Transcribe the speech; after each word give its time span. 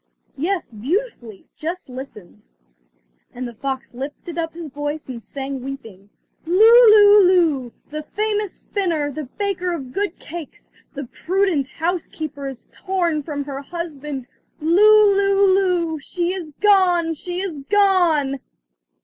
"Yes, 0.35 0.71
beautifully, 0.71 1.45
just 1.55 1.87
listen," 1.87 2.41
and 3.35 3.47
the 3.47 3.53
fox 3.53 3.93
lifted 3.93 4.35
up 4.35 4.55
his 4.55 4.67
voice 4.67 5.07
and 5.07 5.21
sang 5.21 5.61
weeping: 5.63 6.09
"Lou, 6.47 6.57
lou, 6.87 7.23
lou! 7.23 7.73
the 7.91 8.01
famous 8.01 8.51
spinner, 8.51 9.11
the 9.11 9.25
baker 9.25 9.71
of 9.73 9.93
good 9.93 10.17
cakes, 10.17 10.71
the 10.95 11.05
prudent 11.05 11.67
housekeeper 11.67 12.47
is 12.47 12.65
torn 12.71 13.21
from 13.21 13.43
her 13.43 13.61
husband! 13.61 14.27
Lou, 14.59 15.15
lou, 15.15 15.53
lou! 15.53 15.99
she 15.99 16.33
is 16.33 16.49
gone! 16.59 17.13
she 17.13 17.39
is 17.39 17.59
gone!" 17.69 18.39